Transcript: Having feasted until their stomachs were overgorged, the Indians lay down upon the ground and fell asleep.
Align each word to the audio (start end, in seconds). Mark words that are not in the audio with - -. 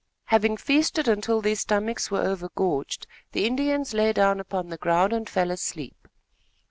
Having 0.25 0.57
feasted 0.57 1.07
until 1.07 1.41
their 1.41 1.55
stomachs 1.55 2.09
were 2.09 2.23
overgorged, 2.25 3.05
the 3.33 3.45
Indians 3.45 3.93
lay 3.93 4.11
down 4.11 4.39
upon 4.39 4.69
the 4.69 4.77
ground 4.77 5.13
and 5.13 5.29
fell 5.29 5.51
asleep. 5.51 6.07